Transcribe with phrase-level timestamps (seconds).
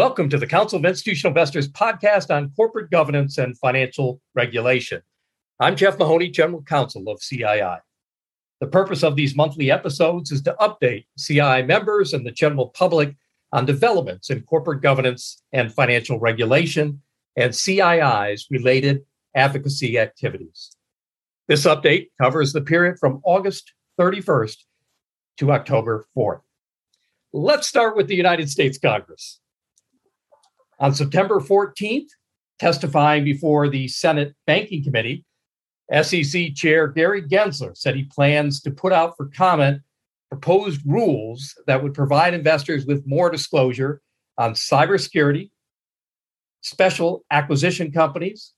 [0.00, 5.02] Welcome to the Council of Institutional Investors podcast on corporate governance and financial regulation.
[5.60, 7.80] I'm Jeff Mahoney, General Counsel of CII.
[8.60, 13.14] The purpose of these monthly episodes is to update CII members and the general public
[13.52, 17.02] on developments in corporate governance and financial regulation
[17.36, 19.04] and CII's related
[19.34, 20.70] advocacy activities.
[21.46, 24.56] This update covers the period from August 31st
[25.40, 26.40] to October 4th.
[27.34, 29.39] Let's start with the United States Congress.
[30.80, 32.08] On September 14th,
[32.58, 35.26] testifying before the Senate Banking Committee,
[36.02, 39.82] SEC Chair Gary Gensler said he plans to put out for comment
[40.30, 44.00] proposed rules that would provide investors with more disclosure
[44.38, 45.50] on cybersecurity,
[46.62, 48.54] special acquisition companies,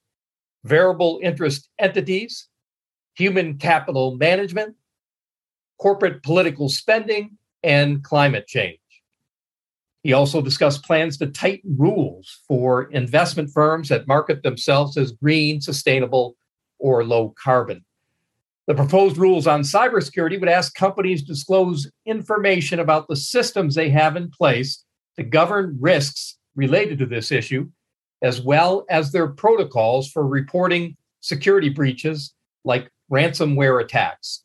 [0.64, 2.48] variable interest entities,
[3.14, 4.76] human capital management,
[5.78, 8.78] corporate political spending, and climate change.
[10.02, 15.60] He also discussed plans to tighten rules for investment firms that market themselves as green,
[15.60, 16.36] sustainable,
[16.78, 17.84] or low carbon.
[18.66, 23.90] The proposed rules on cybersecurity would ask companies to disclose information about the systems they
[23.90, 24.84] have in place
[25.16, 27.68] to govern risks related to this issue,
[28.22, 34.44] as well as their protocols for reporting security breaches like ransomware attacks.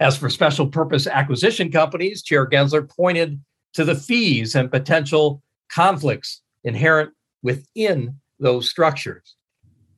[0.00, 3.40] As for special purpose acquisition companies, Chair Gensler pointed
[3.74, 7.10] to the fees and potential conflicts inherent
[7.42, 9.36] within those structures.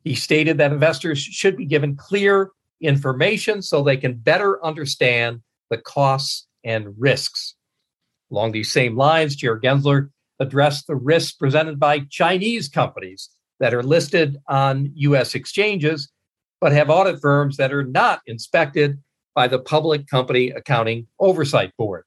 [0.04, 5.78] He stated that investors should be given clear information so they can better understand the
[5.78, 7.54] costs and risks.
[8.30, 13.30] Along these same lines, Chair Gensler addressed the risks presented by Chinese companies
[13.60, 15.34] that are listed on U.S.
[15.34, 16.10] exchanges
[16.60, 18.98] but have audit firms that are not inspected
[19.34, 22.04] by the Public Company Accounting Oversight Board.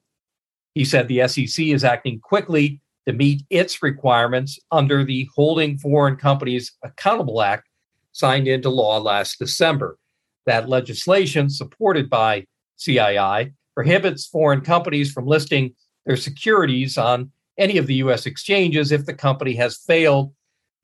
[0.77, 6.17] He said the SEC is acting quickly to meet its requirements under the Holding Foreign
[6.17, 7.67] Companies Accountable Act
[8.11, 9.97] signed into law last December.
[10.45, 12.45] That legislation, supported by
[12.77, 15.73] CII, prohibits foreign companies from listing
[16.05, 18.27] their securities on any of the U.S.
[18.27, 20.31] exchanges if the company has failed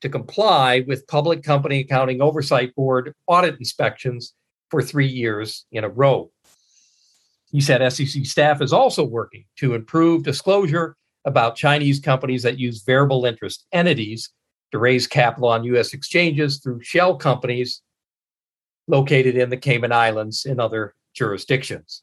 [0.00, 4.34] to comply with Public Company Accounting Oversight Board audit inspections
[4.72, 6.32] for three years in a row.
[7.54, 12.82] He said SEC staff is also working to improve disclosure about Chinese companies that use
[12.82, 14.30] variable interest entities
[14.72, 15.94] to raise capital on U.S.
[15.94, 17.80] exchanges through shell companies
[18.88, 22.02] located in the Cayman Islands and other jurisdictions.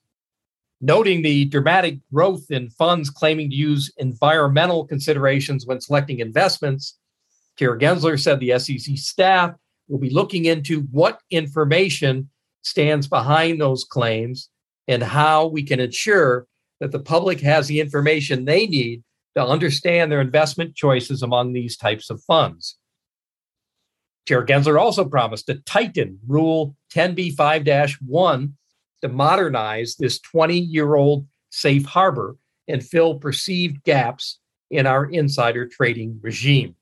[0.80, 6.98] Noting the dramatic growth in funds claiming to use environmental considerations when selecting investments,
[7.60, 9.54] Chair Gensler said the SEC staff
[9.90, 12.30] will be looking into what information
[12.62, 14.48] stands behind those claims
[14.88, 16.48] and how we can ensure
[16.80, 19.04] that the public has the information they need
[19.36, 22.78] to understand their investment choices among these types of funds.
[24.28, 28.54] Chair Gensler also promised to tighten Rule 10b5 1
[29.02, 32.38] to modernize this 20 year old safe harbor
[32.68, 34.40] and fill perceived gaps
[34.70, 36.76] in our insider trading regime.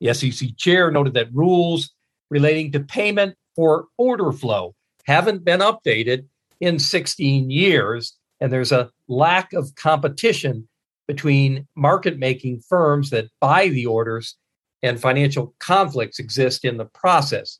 [0.00, 1.92] The SEC chair noted that rules
[2.30, 4.74] relating to payment for order flow
[5.06, 6.26] haven't been updated
[6.64, 8.16] in 16 years.
[8.40, 10.68] And there's a lack of competition
[11.06, 14.36] between market making firms that buy the orders,
[14.82, 17.58] and financial conflicts exist in the process.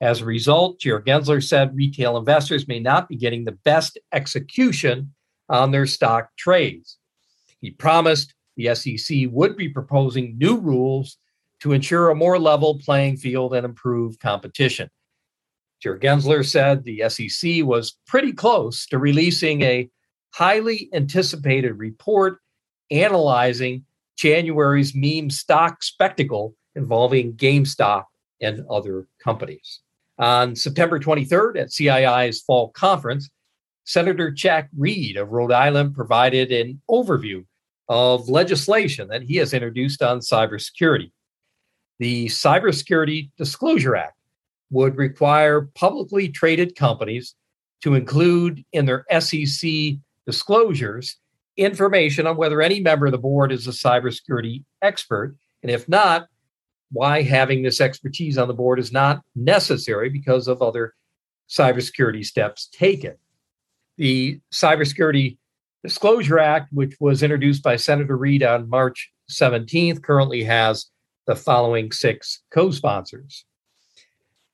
[0.00, 5.14] As a result, Chair Gensler said retail investors may not be getting the best execution
[5.48, 6.98] on their stock trades.
[7.60, 11.16] He promised the SEC would be proposing new rules
[11.60, 14.90] to ensure a more level playing field and improve competition.
[15.84, 19.90] Chair Gensler said the SEC was pretty close to releasing a
[20.30, 22.40] highly anticipated report
[22.90, 23.84] analyzing
[24.16, 28.04] January's meme stock spectacle involving GameStop
[28.40, 29.80] and other companies.
[30.18, 33.28] On September 23rd at CII's fall conference,
[33.84, 37.44] Senator Jack Reed of Rhode Island provided an overview
[37.90, 41.12] of legislation that he has introduced on cybersecurity.
[41.98, 44.16] The Cybersecurity Disclosure Act
[44.70, 47.34] would require publicly traded companies
[47.82, 49.70] to include in their SEC
[50.26, 51.18] disclosures
[51.56, 55.36] information on whether any member of the board is a cybersecurity expert.
[55.62, 56.26] And if not,
[56.90, 60.94] why having this expertise on the board is not necessary because of other
[61.48, 63.14] cybersecurity steps taken.
[63.96, 65.36] The Cybersecurity
[65.82, 70.86] Disclosure Act, which was introduced by Senator Reed on March 17th, currently has
[71.26, 73.44] the following six co sponsors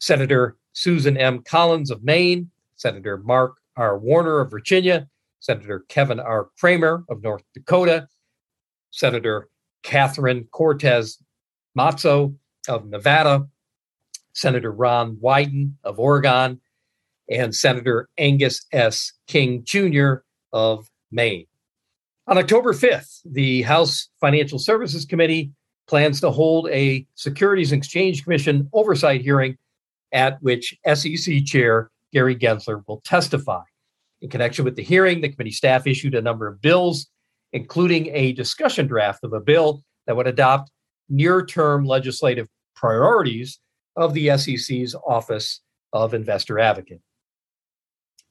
[0.00, 1.42] Senator Susan M.
[1.42, 3.98] Collins of Maine, Senator Mark R.
[3.98, 5.08] Warner of Virginia,
[5.40, 6.48] Senator Kevin R.
[6.58, 8.08] Cramer of North Dakota,
[8.90, 9.48] Senator
[9.82, 11.22] Catherine Cortez
[11.78, 12.34] Masto
[12.68, 13.46] of Nevada,
[14.32, 16.60] Senator Ron Wyden of Oregon,
[17.30, 19.12] and Senator Angus S.
[19.26, 20.14] King Jr.
[20.52, 21.46] of Maine.
[22.26, 25.52] On October 5th, the House Financial Services Committee
[25.86, 29.56] plans to hold a Securities and Exchange Commission oversight hearing
[30.12, 33.62] at which SEC Chair Gary Gensler will testify.
[34.22, 37.08] In connection with the hearing, the committee staff issued a number of bills,
[37.52, 40.70] including a discussion draft of a bill that would adopt
[41.08, 43.60] near term legislative priorities
[43.96, 45.60] of the SEC's Office
[45.92, 47.00] of Investor Advocate.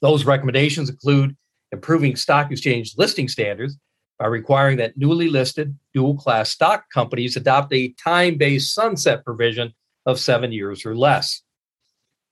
[0.01, 1.35] Those recommendations include
[1.71, 3.77] improving stock exchange listing standards
[4.17, 9.73] by requiring that newly listed dual class stock companies adopt a time based sunset provision
[10.05, 11.41] of seven years or less.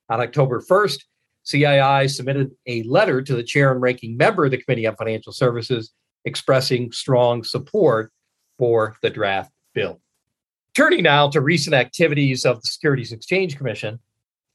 [0.09, 1.03] On October 1st,
[1.45, 5.31] CII submitted a letter to the chair and ranking member of the Committee on Financial
[5.31, 5.93] Services
[6.25, 8.11] expressing strong support
[8.57, 9.99] for the draft bill.
[10.73, 13.99] Turning now to recent activities of the Securities Exchange Commission,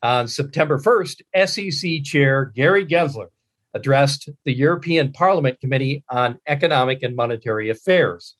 [0.03, 3.29] on September 1st, SEC Chair Gary Gensler
[3.75, 8.37] addressed the European Parliament Committee on Economic and Monetary Affairs.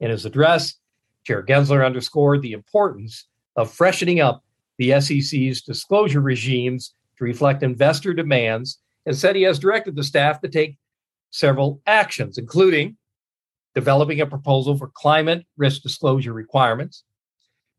[0.00, 0.74] In his address,
[1.24, 3.26] Chair Gensler underscored the importance
[3.56, 4.43] of freshening up
[4.78, 10.40] the SEC's disclosure regimes to reflect investor demands and said he has directed the staff
[10.40, 10.76] to take
[11.30, 12.96] several actions, including
[13.74, 17.04] developing a proposal for climate risk disclosure requirements,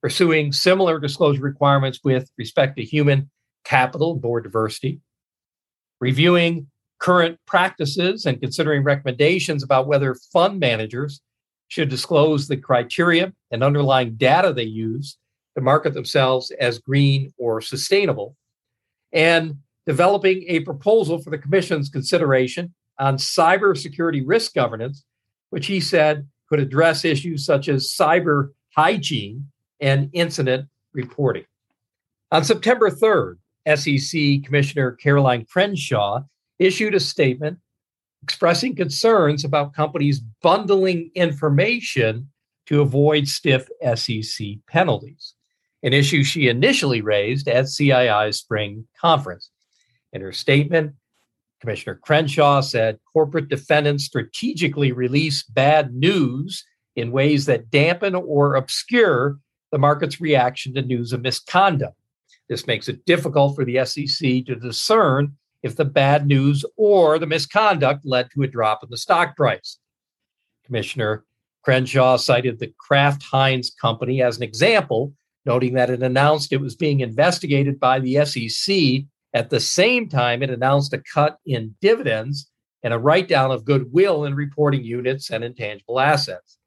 [0.02, 3.30] pursuing similar disclosure requirements with respect to human
[3.64, 5.00] capital and board diversity,
[6.00, 6.68] reviewing
[7.00, 11.22] current practices and considering recommendations about whether fund managers
[11.68, 15.18] should disclose the criteria and underlying data they use
[15.56, 18.36] to market themselves as green or sustainable,
[19.12, 19.56] and
[19.88, 25.06] developing a proposal for the Commission's consideration on cybersecurity risk governance,
[25.50, 29.48] which he said could address issues such as cyber hygiene
[29.80, 31.46] and incident reporting.
[32.32, 33.38] On September 3rd,
[33.76, 36.22] SEC Commissioner Caroline Crenshaw
[36.60, 37.58] issued a statement
[38.24, 42.30] expressing concerns about companies bundling information
[42.66, 45.36] to avoid stiff SEC penalties,
[45.84, 49.50] an issue she initially raised at CII's spring conference.
[50.14, 50.94] In her statement,
[51.60, 56.64] Commissioner Crenshaw said corporate defendants strategically release bad news
[56.96, 59.38] in ways that dampen or obscure
[59.72, 61.98] the market's reaction to news of misconduct.
[62.48, 67.26] This makes it difficult for the SEC to discern if the bad news or the
[67.26, 69.80] misconduct led to a drop in the stock price.
[70.64, 71.26] Commissioner
[71.64, 75.14] Crenshaw cited the Kraft Heinz Company as an example,
[75.46, 80.42] noting that it announced it was being investigated by the SEC at the same time
[80.42, 82.50] it announced a cut in dividends
[82.84, 86.58] and a write down of goodwill in reporting units and intangible assets.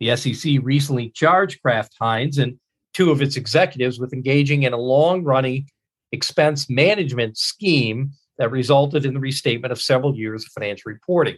[0.00, 2.58] The SEC recently charged Kraft Heinz and
[2.94, 5.68] two of its executives with engaging in a long running
[6.12, 11.36] expense management scheme that resulted in the restatement of several years of financial reporting.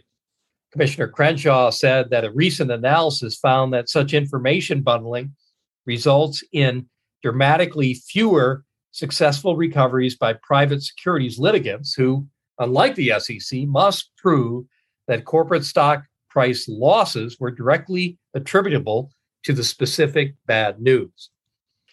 [0.71, 5.35] Commissioner Crenshaw said that a recent analysis found that such information bundling
[5.85, 6.87] results in
[7.21, 12.25] dramatically fewer successful recoveries by private securities litigants who,
[12.59, 14.65] unlike the SEC, must prove
[15.07, 19.11] that corporate stock price losses were directly attributable
[19.43, 21.29] to the specific bad news.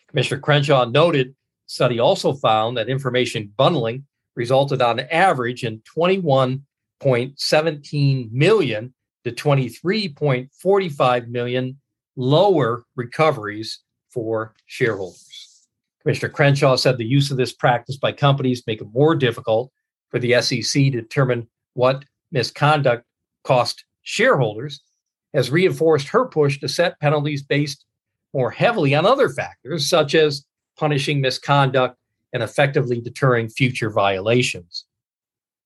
[0.08, 1.34] Commissioner Crenshaw noted the
[1.66, 8.94] study also found that information bundling resulted on average in 21.17 million
[9.25, 11.80] to 23.45 million
[12.16, 15.66] lower recoveries for shareholders.
[16.02, 19.71] Commissioner Crenshaw said the use of this practice by companies make it more difficult
[20.11, 23.04] for the SEC to determine what misconduct
[23.45, 24.81] cost shareholders
[25.33, 27.85] has reinforced her push to set penalties based
[28.35, 30.45] more heavily on other factors, such as
[30.76, 31.97] punishing misconduct
[32.33, 34.87] and effectively deterring future violations.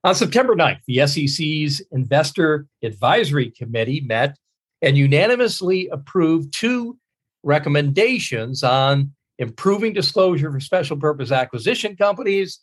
[0.05, 4.37] On September 9th, the SEC's Investor Advisory Committee met
[4.83, 6.99] and unanimously approved two
[7.43, 12.61] recommendations on improving disclosure for special purpose acquisition companies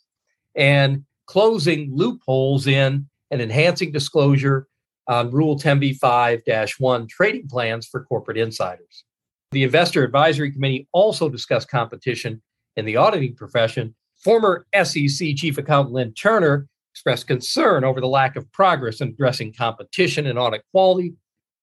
[0.54, 4.66] and closing loopholes in and enhancing disclosure
[5.08, 9.04] on Rule 10b5 1 trading plans for corporate insiders.
[9.52, 12.42] The Investor Advisory Committee also discussed competition
[12.76, 13.94] in the auditing profession.
[14.22, 19.52] Former SEC Chief Accountant Lynn Turner expressed concern over the lack of progress in addressing
[19.52, 21.14] competition and audit quality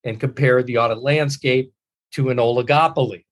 [0.03, 1.72] and compared the audit landscape
[2.12, 3.25] to an oligopoly.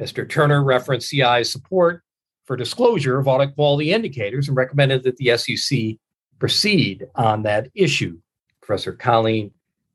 [0.00, 0.28] Mr.
[0.28, 2.02] Turner referenced CI's support
[2.44, 5.96] for disclosure of audit quality indicators and recommended that the SEC
[6.38, 8.18] proceed on that issue.
[8.60, 9.52] Professor Colleen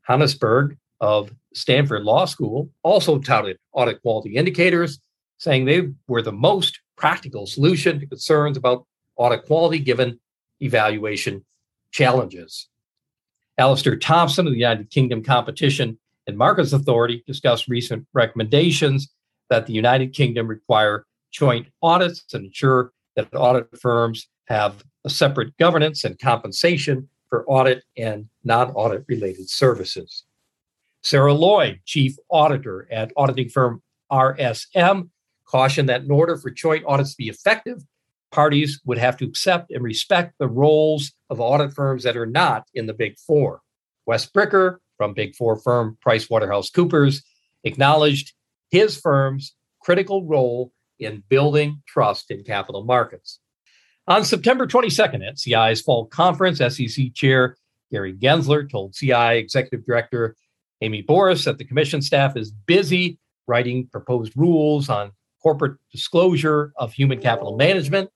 [0.07, 4.99] Honigsberg of Stanford Law School also touted audit quality indicators,
[5.37, 8.85] saying they were the most practical solution to concerns about
[9.17, 10.19] audit quality given
[10.61, 11.43] evaluation
[11.91, 12.67] challenges.
[13.57, 15.97] Alistair Thompson of the United Kingdom Competition
[16.27, 19.09] and Markets Authority discussed recent recommendations
[19.49, 25.55] that the United Kingdom require joint audits and ensure that audit firms have a separate
[25.57, 30.23] governance and compensation for audit and non audit related services.
[31.01, 33.81] Sarah Lord, chief auditor at auditing firm
[34.11, 35.09] RSM,
[35.45, 37.81] cautioned that in order for joint audits to be effective,
[38.31, 42.67] parties would have to accept and respect the roles of audit firms that are not
[42.73, 43.61] in the Big Four.
[44.05, 47.21] Wes Bricker from Big Four firm PricewaterhouseCoopers
[47.63, 48.33] acknowledged
[48.69, 53.39] his firm's critical role in building trust in capital markets.
[54.07, 57.55] On September 22nd at CI's fall conference, SEC Chair
[57.91, 60.35] Gary Gensler told CI Executive Director
[60.81, 65.11] Amy Borrus that the commission staff is busy writing proposed rules on
[65.41, 68.09] corporate disclosure of human capital management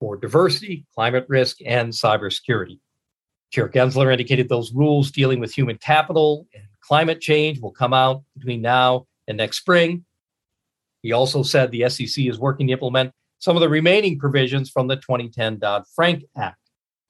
[0.00, 2.78] for diversity, climate risk, and cybersecurity.
[3.54, 8.24] Chair Gensler indicated those rules dealing with human capital and climate change will come out
[8.36, 10.04] between now and next spring.
[11.02, 14.88] He also said the SEC is working to implement some of the remaining provisions from
[14.88, 16.58] the 2010 Dodd Frank Act.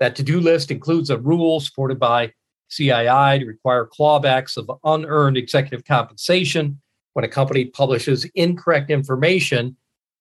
[0.01, 2.35] That to do list includes a rule supported by
[2.71, 6.79] CII to require clawbacks of unearned executive compensation
[7.15, 9.79] when a company publishes incorrect information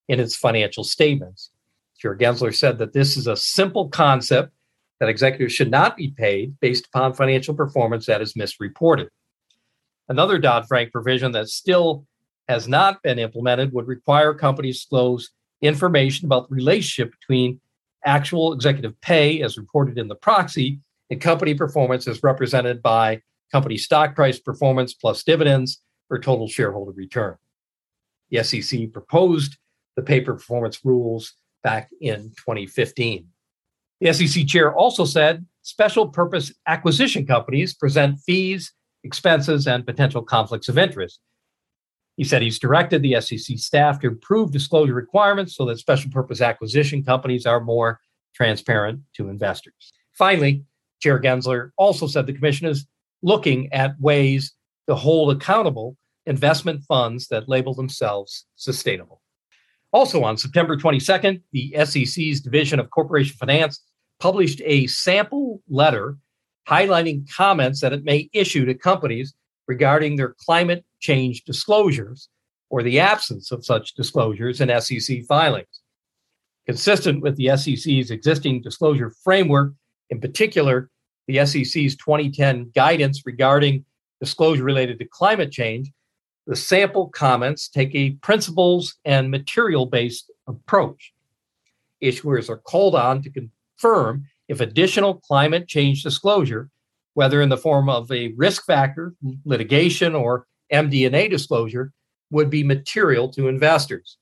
[0.07, 1.51] in its financial statements.
[1.97, 4.53] Chair Gensler said that this is a simple concept
[5.03, 9.09] that executives should not be paid based upon financial performance that is misreported.
[10.07, 12.05] Another Dodd Frank provision that still
[12.47, 15.31] has not been implemented would require companies to disclose
[15.61, 17.59] information about the relationship between
[18.05, 20.79] actual executive pay as reported in the proxy
[21.09, 26.93] and company performance as represented by company stock price performance plus dividends for total shareholder
[26.93, 27.35] return.
[28.29, 29.57] The SEC proposed
[29.97, 33.27] the paper performance rules back in 2015.
[34.03, 38.73] The SEC chair also said special purpose acquisition companies present fees,
[39.05, 41.21] expenses, and potential conflicts of interest.
[42.17, 46.41] He said he's directed the SEC staff to improve disclosure requirements so that special purpose
[46.41, 48.01] acquisition companies are more
[48.35, 49.93] transparent to investors.
[50.11, 50.65] Finally,
[51.01, 52.85] Chair Gensler also said the commission is
[53.21, 54.51] looking at ways
[54.87, 55.95] to hold accountable
[56.25, 59.21] investment funds that label themselves sustainable.
[59.93, 63.79] Also, on September 22nd, the SEC's Division of Corporation Finance
[64.23, 66.15] published a sample letter
[66.65, 69.33] highlighting comments that it may issue to companies
[69.67, 72.29] regarding their climate change disclosures
[72.69, 75.81] or the absence of such disclosures in SEC filings.
[76.65, 79.73] Consistent with the SEC's existing disclosure framework,
[80.09, 80.89] in particular,
[81.27, 83.83] the SEC's 2010 guidance regarding
[84.21, 85.91] disclosure related to climate change,
[86.47, 91.11] the sample comments take a principles and material based approach.
[92.01, 93.29] Issuers are called on to
[93.83, 96.69] confirm if additional climate change disclosure,
[97.15, 99.13] whether in the form of a risk factor,
[99.45, 101.91] litigation, or MD&A disclosure,
[102.31, 104.17] would be material to investors.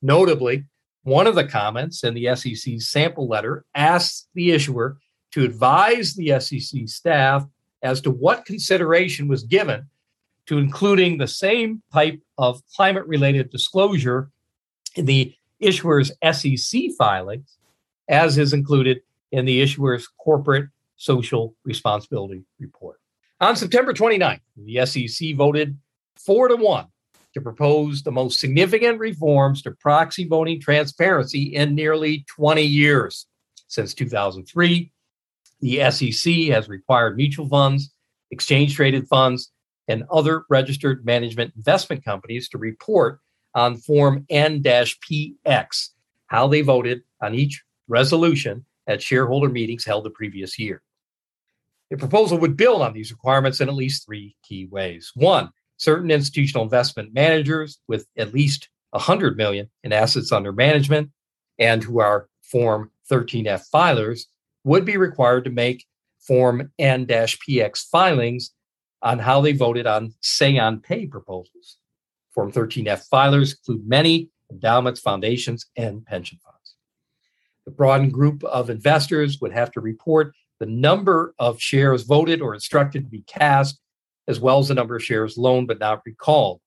[0.00, 0.64] Notably,
[1.02, 4.98] one of the comments in the SEC's sample letter asks the issuer
[5.32, 7.44] to advise the SEC staff
[7.82, 9.86] as to what consideration was given
[10.46, 14.30] to including the same type of climate related disclosure
[14.94, 17.58] in the issuer's SEC filings
[18.08, 19.00] as is included
[19.32, 23.00] in the issuer's corporate social responsibility report.
[23.40, 25.78] On September 29th, the SEC voted
[26.16, 26.86] four to one
[27.32, 33.26] to propose the most significant reforms to proxy voting transparency in nearly 20 years.
[33.68, 34.92] Since 2003,
[35.60, 37.92] the SEC has required mutual funds,
[38.30, 39.52] exchange traded funds,
[39.88, 43.20] and other registered management investment companies to report
[43.54, 45.88] on Form N PX
[46.26, 50.82] how they voted on each resolution at shareholder meetings held the previous year.
[51.90, 55.10] The proposal would build on these requirements in at least three key ways.
[55.14, 61.10] One, certain institutional investment managers with at least 100 million in assets under management
[61.58, 64.22] and who are Form 13F filers
[64.64, 65.86] would be required to make
[66.18, 68.52] Form N PX filings
[69.02, 71.78] on how they voted on say on pay proposals.
[72.34, 76.59] Form 13F filers include many endowments, foundations, and pension funds.
[77.70, 82.52] The broadened group of investors would have to report the number of shares voted or
[82.52, 83.78] instructed to be cast,
[84.26, 86.60] as well as the number of shares loaned but not recalled.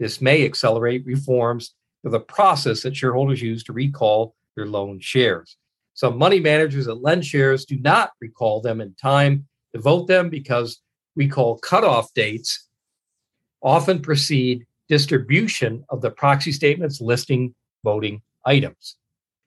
[0.00, 5.56] This may accelerate reforms to the process that shareholders use to recall their loaned shares.
[5.94, 9.46] Some money managers that lend shares do not recall them in time
[9.76, 10.80] to vote them because
[11.14, 12.66] recall cutoff dates
[13.62, 18.96] often precede distribution of the proxy statements listing voting items.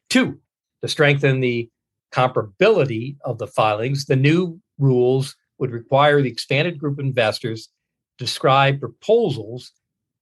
[0.09, 0.39] Two,
[0.81, 1.69] to strengthen the
[2.11, 7.69] comparability of the filings, the new rules would require the expanded group of investors
[8.17, 9.71] to describe proposals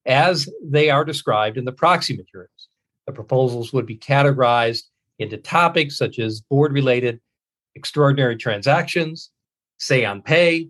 [0.06, 2.68] as they are described in the proxy materials.
[3.08, 4.84] The proposals would be categorized
[5.18, 7.20] into topics such as board related
[7.76, 9.32] extraordinary transactions,
[9.78, 10.70] say on pay,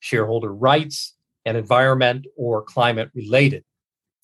[0.00, 1.14] shareholder rights,
[1.44, 3.64] and environment or climate related.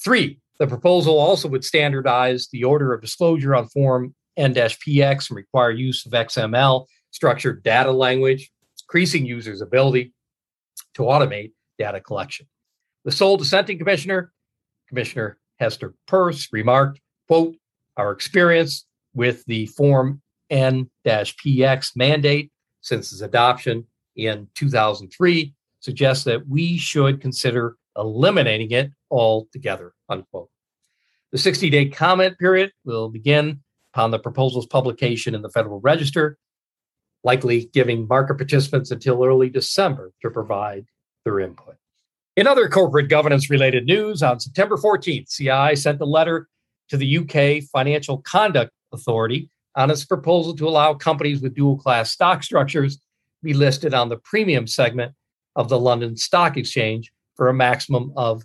[0.02, 5.71] Three, the proposal also would standardize the order of disclosure on Form N-PX and require
[5.71, 8.51] use of XML structured data language,
[8.85, 10.12] increasing users' ability
[10.95, 12.47] to automate data collection.
[13.05, 14.33] The sole dissenting commissioner,
[14.89, 17.57] Commissioner Hester Peirce, remarked, quote,
[17.97, 23.87] our experience with the Form N-PX mandate since its adoption
[24.17, 30.49] in 2003 suggests that we should consider eliminating it altogether, unquote.
[31.33, 33.61] The 60 day comment period will begin
[33.92, 36.38] upon the proposal's publication in the Federal Register,
[37.25, 40.87] likely giving market participants until early December to provide
[41.25, 41.76] their input.
[42.37, 46.49] In other corporate governance related news, on September 14th, CI sent a letter
[46.88, 52.11] to the UK Financial Conduct Authority on its proposal to allow companies with dual class
[52.11, 52.99] stock structures
[53.42, 55.12] be listed on the premium segment
[55.56, 58.44] of the London Stock Exchange for a maximum of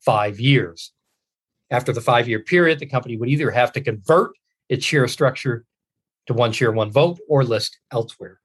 [0.00, 0.92] five years.
[1.70, 4.32] After the five year period, the company would either have to convert
[4.68, 5.64] its share structure
[6.26, 8.40] to one share, one vote, or list elsewhere.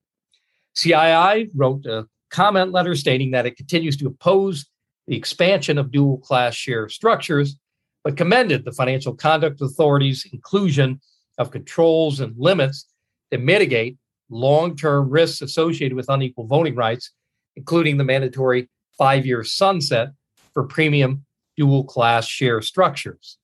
[0.75, 4.67] CII wrote a comment letter stating that it continues to oppose
[5.07, 7.57] the expansion of dual class share structures,
[8.03, 11.01] but commended the Financial Conduct Authority's inclusion
[11.37, 12.87] of controls and limits
[13.31, 13.97] that mitigate
[14.29, 17.11] long term risks associated with unequal voting rights,
[17.55, 20.09] including the mandatory five year sunset
[20.53, 21.25] for premium
[21.57, 23.37] dual class share structures.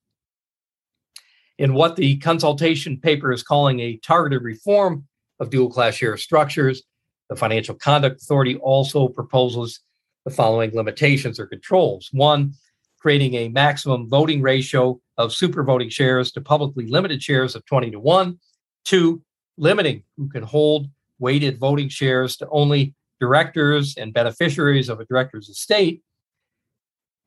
[1.57, 5.07] In what the consultation paper is calling a targeted reform
[5.39, 6.83] of dual class share structures,
[7.29, 9.81] the Financial Conduct Authority also proposes
[10.23, 12.09] the following limitations or controls.
[12.11, 12.53] One,
[12.99, 17.91] creating a maximum voting ratio of super voting shares to publicly limited shares of 20
[17.91, 18.39] to 1.
[18.85, 19.21] Two,
[19.57, 20.87] limiting who can hold
[21.19, 26.03] weighted voting shares to only directors and beneficiaries of a director's estate.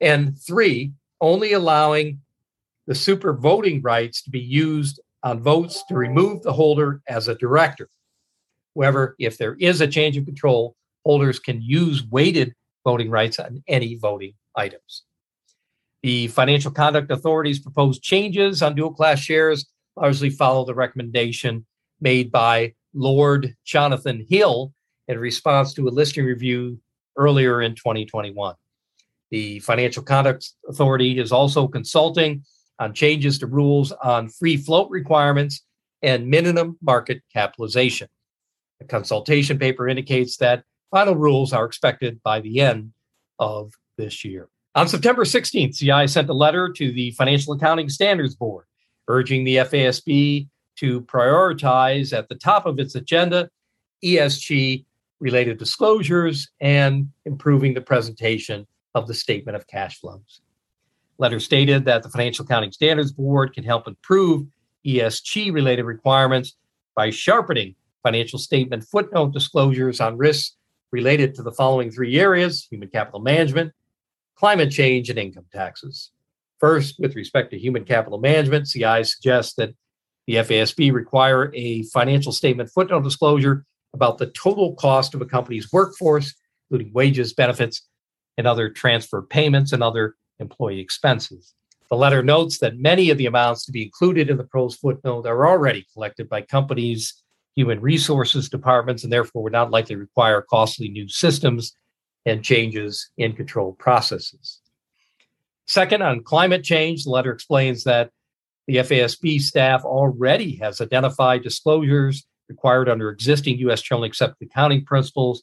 [0.00, 2.20] And three, only allowing
[2.86, 7.34] the super voting rights to be used on votes to remove the holder as a
[7.34, 7.88] director.
[8.74, 13.62] However, if there is a change of control, holders can use weighted voting rights on
[13.68, 15.02] any voting items.
[16.02, 19.66] The Financial Conduct Authority's proposed changes on dual class shares
[19.96, 21.66] largely follow the recommendation
[22.00, 24.72] made by Lord Jonathan Hill
[25.08, 26.80] in response to a listing review
[27.16, 28.54] earlier in 2021.
[29.30, 32.44] The Financial Conduct Authority is also consulting
[32.80, 35.62] on changes to rules on free float requirements
[36.02, 38.08] and minimum market capitalization.
[38.80, 42.92] The consultation paper indicates that final rules are expected by the end
[43.38, 44.48] of this year.
[44.74, 48.64] On September 16th, CI sent a letter to the Financial Accounting Standards Board
[49.08, 53.50] urging the FASB to prioritize at the top of its agenda
[54.02, 54.84] ESG
[55.18, 60.40] related disclosures and improving the presentation of the statement of cash flows.
[61.20, 64.46] Letter stated that the Financial Accounting Standards Board can help improve
[64.86, 66.56] ESG related requirements
[66.96, 70.56] by sharpening financial statement footnote disclosures on risks
[70.92, 73.70] related to the following three areas human capital management,
[74.34, 76.10] climate change, and income taxes.
[76.58, 79.74] First, with respect to human capital management, CI suggests that
[80.26, 85.70] the FASB require a financial statement footnote disclosure about the total cost of a company's
[85.70, 86.34] workforce,
[86.70, 87.82] including wages, benefits,
[88.38, 91.54] and other transfer payments and other employee expenses.
[91.90, 95.26] The letter notes that many of the amounts to be included in the pros footnote
[95.26, 97.22] are already collected by companies'
[97.56, 101.74] human resources departments and therefore would not likely require costly new systems
[102.26, 104.60] and changes in control processes.
[105.66, 108.10] Second, on climate change, the letter explains that
[108.66, 113.82] the FASB staff already has identified disclosures required under existing U.S.
[113.82, 115.42] generally accepted accounting principles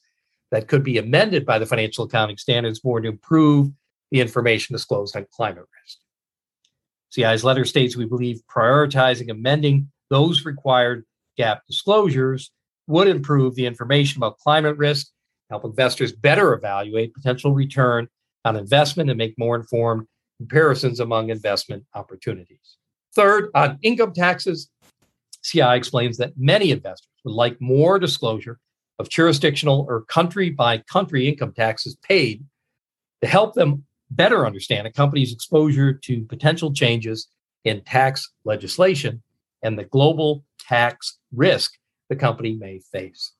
[0.51, 3.71] that could be amended by the Financial Accounting Standards Board to improve
[4.11, 5.97] the information disclosed on climate risk.
[7.09, 11.05] CI's letter states we believe prioritizing amending those required
[11.39, 12.51] GAAP disclosures
[12.87, 15.07] would improve the information about climate risk,
[15.49, 18.07] help investors better evaluate potential return
[18.45, 22.77] on investment, and make more informed comparisons among investment opportunities.
[23.15, 24.69] Third, on income taxes,
[25.43, 28.59] CI explains that many investors would like more disclosure
[28.99, 32.45] of jurisdictional or country by country income taxes paid
[33.21, 37.27] to help them better understand a company's exposure to potential changes
[37.63, 39.21] in tax legislation
[39.63, 41.73] and the global tax risk
[42.09, 43.33] the company may face.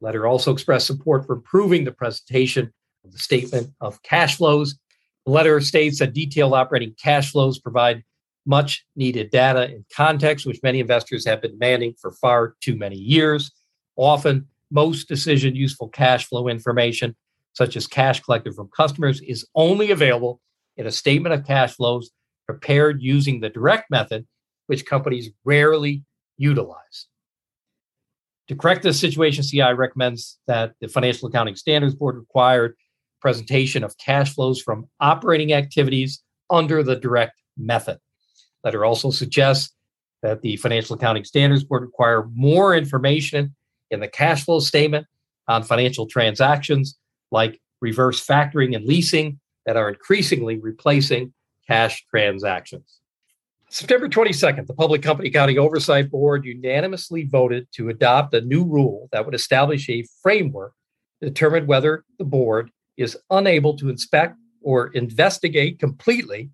[0.00, 2.72] Letter also expressed support for improving the presentation
[3.04, 4.76] of the statement of cash flows.
[5.24, 8.04] The letter states that detailed operating cash flows provide
[8.46, 12.96] much needed data and context, which many investors have been demanding for far too many
[12.96, 13.50] years.
[13.96, 17.16] Often, most decision useful cash flow information,
[17.58, 20.40] such as cash collected from customers, is only available
[20.76, 22.08] in a statement of cash flows
[22.46, 24.24] prepared using the direct method,
[24.68, 26.04] which companies rarely
[26.36, 27.06] utilize.
[28.46, 32.76] To correct this situation, CI recommends that the Financial Accounting Standards Board required
[33.20, 37.98] presentation of cash flows from operating activities under the direct method.
[38.62, 39.74] Letter also suggests
[40.22, 43.56] that the Financial Accounting Standards Board require more information
[43.90, 45.08] in the cash flow statement
[45.48, 46.96] on financial transactions
[47.30, 51.32] like reverse factoring and leasing that are increasingly replacing
[51.66, 53.00] cash transactions.
[53.70, 59.10] September 22nd, the Public Company Accounting Oversight Board unanimously voted to adopt a new rule
[59.12, 60.72] that would establish a framework
[61.20, 66.50] to determine whether the board is unable to inspect or investigate completely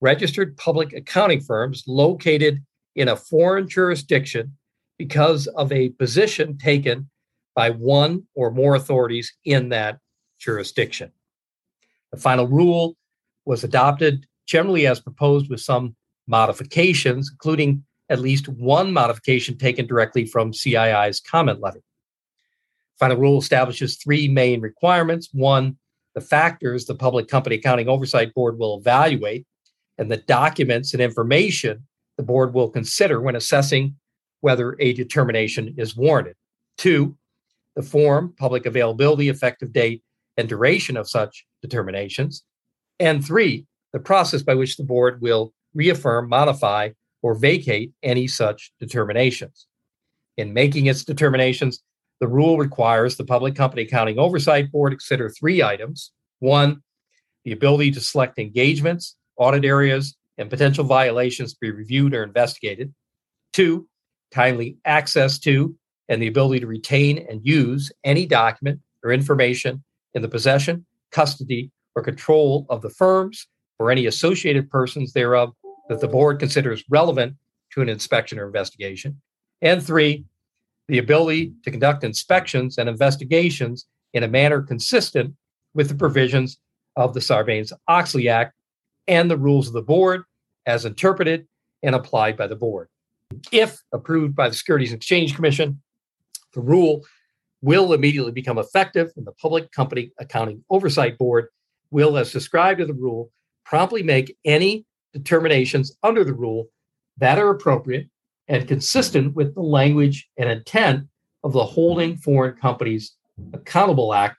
[0.00, 2.62] registered public accounting firms located
[2.96, 4.56] in a foreign jurisdiction
[4.98, 7.08] because of a position taken
[7.54, 9.98] by one or more authorities in that
[10.38, 11.12] jurisdiction.
[12.12, 12.96] The final rule
[13.44, 15.96] was adopted generally as proposed with some
[16.26, 21.80] modifications, including at least one modification taken directly from CII's comment letter.
[22.98, 25.28] Final rule establishes three main requirements.
[25.32, 25.76] One,
[26.14, 29.46] the factors the Public Company Accounting Oversight Board will evaluate
[29.98, 33.96] and the documents and information the board will consider when assessing
[34.40, 36.36] whether a determination is warranted.
[36.78, 37.16] Two,
[37.74, 40.02] the form, public availability, effective date,
[40.36, 42.44] and duration of such determinations.
[42.98, 46.90] And three, the process by which the board will reaffirm, modify,
[47.22, 49.66] or vacate any such determinations.
[50.36, 51.82] In making its determinations,
[52.20, 56.12] the rule requires the Public Company Accounting Oversight Board consider three items.
[56.40, 56.82] One,
[57.44, 62.94] the ability to select engagements, audit areas, and potential violations to be reviewed or investigated.
[63.52, 63.88] Two,
[64.30, 65.76] timely access to
[66.08, 69.82] and the ability to retain and use any document or information
[70.16, 73.46] in the possession, custody, or control of the firms
[73.78, 75.52] or any associated persons thereof
[75.88, 77.36] that the board considers relevant
[77.72, 79.20] to an inspection or investigation.
[79.60, 80.24] And three,
[80.88, 85.34] the ability to conduct inspections and investigations in a manner consistent
[85.74, 86.58] with the provisions
[86.96, 88.54] of the Sarbanes Oxley Act
[89.06, 90.22] and the rules of the board
[90.64, 91.46] as interpreted
[91.82, 92.88] and applied by the board.
[93.52, 95.82] If approved by the Securities and Exchange Commission,
[96.54, 97.04] the rule
[97.66, 101.48] will immediately become effective, and the Public Company Accounting Oversight Board
[101.90, 103.32] will, as described in the rule,
[103.64, 106.68] promptly make any determinations under the rule
[107.18, 108.08] that are appropriate
[108.46, 111.08] and consistent with the language and intent
[111.42, 113.16] of the Holding Foreign Companies
[113.52, 114.36] Accountable Act,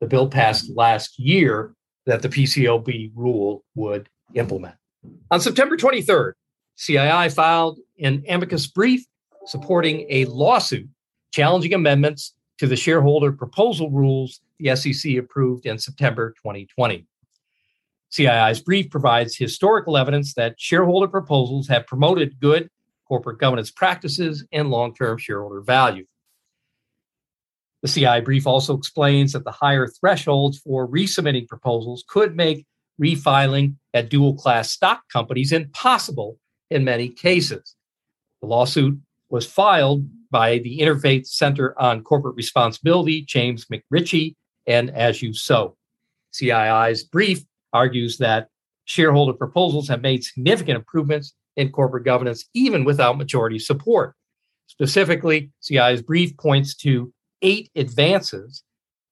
[0.00, 1.74] the bill passed last year
[2.06, 4.74] that the PCAOB rule would implement.
[5.30, 6.32] On September 23rd,
[6.78, 9.04] CII filed an amicus brief
[9.44, 10.88] supporting a lawsuit
[11.30, 17.06] challenging amendments to the shareholder proposal rules the SEC approved in September 2020.
[18.10, 22.68] CII's brief provides historical evidence that shareholder proposals have promoted good
[23.08, 26.04] corporate governance practices and long term shareholder value.
[27.80, 32.66] The CI brief also explains that the higher thresholds for resubmitting proposals could make
[33.00, 36.36] refiling at dual class stock companies impossible
[36.70, 37.74] in many cases.
[38.42, 44.34] The lawsuit was filed by the Interfaith Center on Corporate Responsibility, James McRitchie,
[44.66, 45.76] and As You Sow.
[46.32, 48.48] CII's brief argues that
[48.84, 54.14] shareholder proposals have made significant improvements in corporate governance even without majority support.
[54.66, 57.12] Specifically, CII's brief points to
[57.42, 58.62] eight advances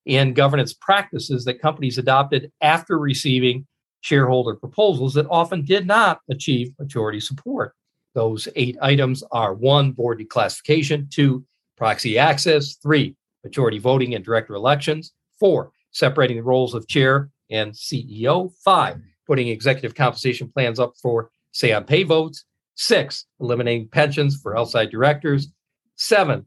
[0.06, 3.66] in governance practices that companies adopted after receiving
[4.00, 7.74] shareholder proposals that often did not achieve majority support.
[8.18, 11.44] Those eight items are one, board declassification, two,
[11.76, 17.70] proxy access, three, majority voting in director elections, four, separating the roles of chair and
[17.70, 24.36] CEO, five, putting executive compensation plans up for say on pay votes, six, eliminating pensions
[24.42, 25.46] for outside directors,
[25.94, 26.44] seven,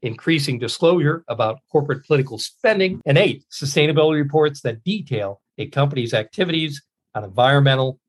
[0.00, 6.82] increasing disclosure about corporate political spending, and eight, sustainability reports that detail a company's activities
[7.14, 8.00] on environmental,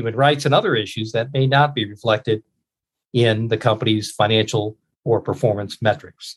[0.00, 2.42] human rights, and other issues that may not be reflected
[3.12, 6.36] in the company's financial or performance metrics.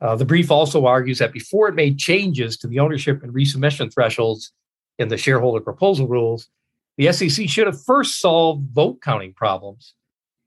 [0.00, 3.92] Uh, the brief also argues that before it made changes to the ownership and resubmission
[3.92, 4.52] thresholds,
[4.98, 6.48] in the shareholder proposal rules,
[6.96, 9.94] the SEC should have first solved vote counting problems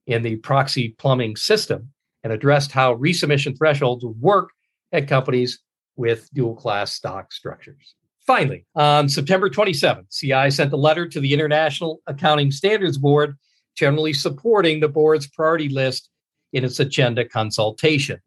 [0.07, 1.91] in the proxy plumbing system
[2.23, 4.51] and addressed how resubmission thresholds would work
[4.91, 5.59] at companies
[5.95, 7.95] with dual class stock structures.
[8.25, 13.37] Finally, on September 27th, CI sent a letter to the International Accounting Standards Board,
[13.75, 16.09] generally supporting the board's priority list
[16.51, 18.19] in its agenda consultation.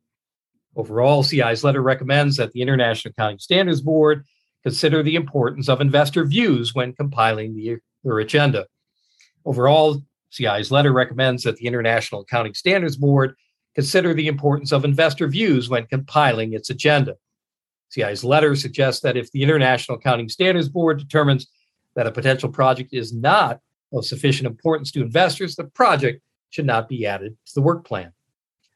[0.77, 4.25] Overall, CI's letter recommends that the International Accounting Standards Board
[4.63, 8.67] consider the importance of investor views when compiling the, their agenda.
[9.45, 13.35] Overall, CI's letter recommends that the International Accounting Standards Board
[13.75, 17.17] consider the importance of investor views when compiling its agenda.
[17.91, 21.47] CI's letter suggests that if the International Accounting Standards Board determines
[21.95, 23.61] that a potential project is not
[23.93, 28.13] of sufficient importance to investors, the project should not be added to the work plan.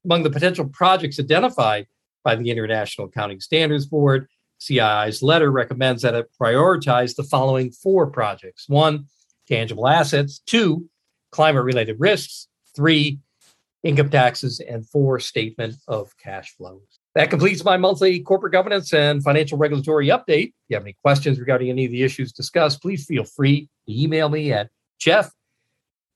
[0.04, 1.86] Among the potential projects identified
[2.24, 8.06] by the International Accounting Standards Board, CII's letter recommends that it prioritize the following four
[8.06, 9.06] projects one,
[9.48, 10.88] tangible assets, two,
[11.30, 13.18] climate related risks, three,
[13.82, 17.00] income taxes, and four, statement of cash flows.
[17.14, 20.48] That completes my monthly corporate governance and financial regulatory update.
[20.48, 24.02] If you have any questions regarding any of the issues discussed, please feel free to
[24.02, 25.30] email me at Jeff,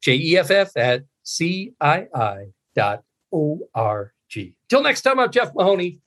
[0.00, 4.54] J E F F, at CII dot O-R-G.
[4.68, 5.98] Till next time, I'm Jeff Mahoney.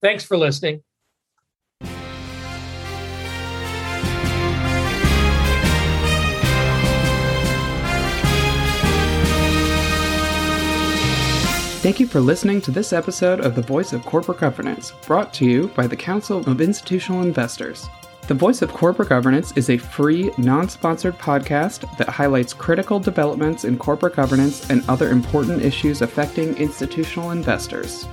[0.00, 0.82] Thanks for listening.
[11.88, 15.46] Thank you for listening to this episode of The Voice of Corporate Governance, brought to
[15.46, 17.88] you by the Council of Institutional Investors.
[18.26, 23.64] The Voice of Corporate Governance is a free, non sponsored podcast that highlights critical developments
[23.64, 28.06] in corporate governance and other important issues affecting institutional investors.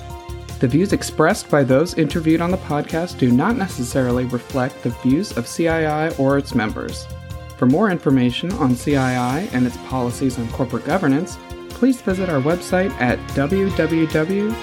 [0.62, 5.36] The views expressed by those interviewed on the podcast do not necessarily reflect the views
[5.36, 7.08] of CII or its members.
[7.58, 11.38] For more information on CII and its policies on corporate governance,
[11.76, 14.56] please visit our website at www.cii.org.